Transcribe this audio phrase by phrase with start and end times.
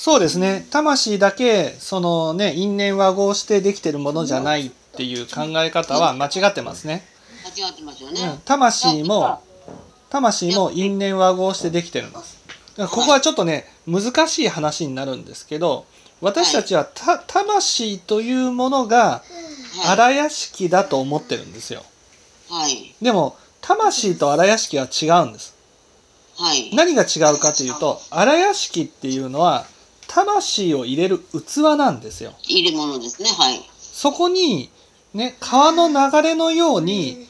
[0.00, 0.66] そうですね。
[0.70, 7.04] 魂だけそのね因縁和合してできてるものじゃないっていう考え方は間違ってますね、
[7.44, 8.22] 間違ってますよね。
[8.22, 9.42] うん、魂も
[10.08, 12.38] 魂も因縁和合してできてるんです。
[12.78, 15.84] ここはちょっとね難しい話になるんですけど
[16.22, 19.22] 私たちはた魂というものがは
[19.84, 19.88] い。
[19.88, 21.82] 荒屋敷だと思ってるんですよ。
[22.48, 22.94] はい。
[23.02, 25.54] でも魂と荒屋敷は違うんです。
[26.38, 26.74] はい。
[26.74, 29.66] 何が違うかというと荒屋敷っていうのは
[30.12, 33.30] 魂を入れる器なんですよ入れ物ですね。
[33.30, 33.60] はい。
[33.78, 34.70] そこに
[35.14, 37.26] ね川の流れのように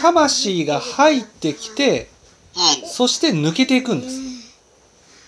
[0.00, 2.08] 魂が入ってきて
[2.54, 2.86] はい。
[2.86, 4.20] そして抜けていくんです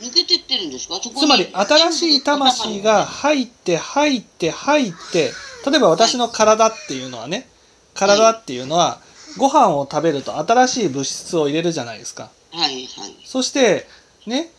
[0.00, 0.98] 抜けてってるんですか？
[1.00, 5.30] つまり新しい魂が入って入って入って
[5.70, 7.48] 例えば私の体っていうのはね
[7.94, 9.00] 体っていうのは
[9.38, 12.86] ご飯を食べると新しい物質を入れるじゃないですかはい。
[12.86, 13.16] はい。
[13.24, 13.86] そして
[14.26, 14.50] ね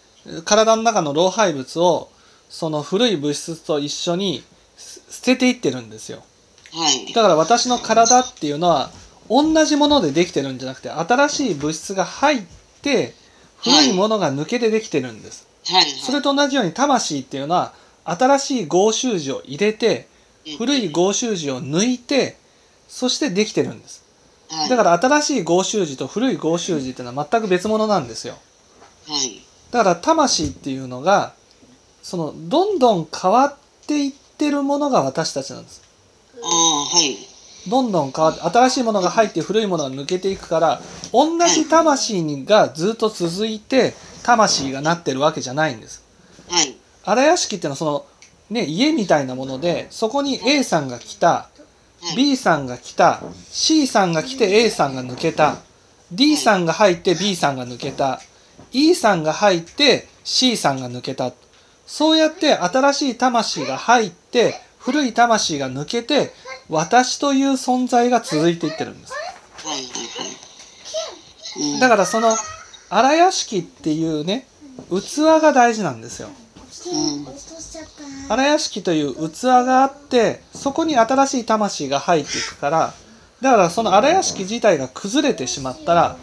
[0.45, 2.09] 体の中の老廃物を
[2.55, 4.41] その古い物質と一緒に
[4.77, 6.23] す捨てていってるんですよ
[6.71, 7.11] はい。
[7.13, 8.91] だから私の体っていうのは
[9.29, 12.43] 同じものでできてるんじゃなくて新しい物質が入っ
[12.81, 13.13] て
[13.57, 15.85] 古いものが抜けてできてるんですはい。
[16.01, 17.73] それと同じように魂っていうのは
[18.05, 20.07] 新しい合衆字を入れて
[20.57, 22.37] 古い合衆字を抜いて
[22.87, 24.01] そしてできてるんです
[24.49, 24.69] はい。
[24.69, 28.35] だから新しい合衆字と古い合衆字っていうのは全く別物なんですよ
[29.09, 29.41] はい。
[29.71, 31.33] だから魂っていうのが
[32.05, 33.55] そのどんどん変わっ
[33.87, 35.81] ていってるものが私たちなんです。
[36.35, 37.17] ああ、はい。
[37.67, 40.81] どんどん変わって新しいものが入って古いものが抜けていくから
[41.11, 46.05] 同じ魂がずっと続いて魂がなってるわけじゃないんです。
[46.47, 46.77] はい。
[47.05, 48.05] 荒屋敷っていうのはその
[48.51, 51.49] ね家みたいなものでそこに A さんが来たは
[52.13, 52.15] い。
[52.15, 55.57] B さんが来た C さんが来て A さんが抜けた
[56.11, 58.21] D さんが入って B さんが抜けた
[58.71, 61.33] E さんが入って C さんが抜けた
[61.85, 66.31] そうやって新しい魂が入って古い魂が抜けて
[66.69, 69.13] 私という存在が続いていってるんです。
[71.79, 72.35] だからその
[72.89, 74.47] 荒屋敷っていうね
[74.89, 76.29] 器が大事なんですよ
[78.29, 82.93] 荒屋敷という器があってそこに新しい魂が入っていくから
[83.41, 86.17] だからその荒屋敷自体が崩れてしまったら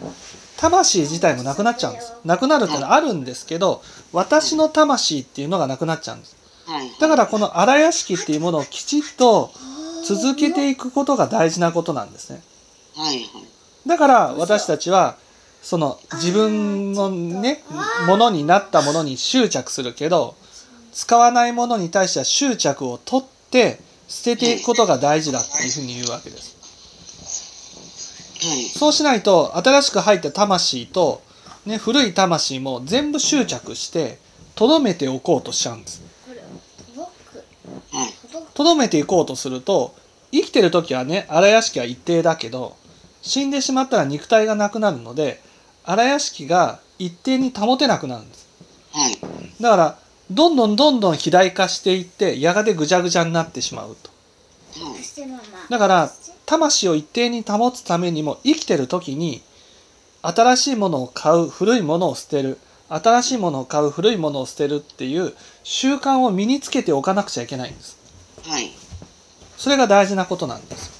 [0.57, 3.81] 魂自体もなくなっちゃうんですなくなるっていうのはあるんですけど
[4.11, 6.91] 私の魂っていうのがなくなっちゃうんですはい。
[6.99, 9.51] だからこの荒屋敷っていうものをきちっと
[10.05, 12.41] 続けていくことが大事なことなんですね。
[13.85, 15.17] だから私たちは
[15.61, 17.63] その自分のね
[18.07, 20.35] ものになったものに執着するけど
[20.93, 26.62] 使わないものに対しては執着を取って捨てていくことが大事だっていうふうに言うわけですはい。
[28.73, 31.21] そうしないと新しく入った魂と、
[31.65, 34.17] ね、古い魂も全部執着して
[34.55, 36.03] とどめておこうとしちゃうんです
[37.91, 38.13] はい。
[38.53, 39.95] とどめていこうとすると
[40.31, 42.75] 生きてる時はね荒屋敷は一定だけど
[43.21, 45.41] 死んでしまったら肉体がなくなるので
[45.83, 48.47] 荒屋敷が一定に保てなくなるんです
[48.93, 49.17] はい。
[49.61, 49.99] だから
[50.31, 54.09] どんどんどんどん肥大化していってやがてぐちゃぐちゃになってしまうと
[54.83, 55.69] はい。
[55.69, 56.11] だから
[56.45, 59.41] 魂を一定に保つためにも生きてる時に
[60.21, 62.57] 新しいものを買う古いものを捨てる
[62.89, 65.33] 新しいものを買う古いものを捨てるっていう
[65.63, 67.97] 習慣を身につけておかなくちゃいけないんです
[68.45, 68.71] はい。
[69.57, 70.92] それが大事なことなんです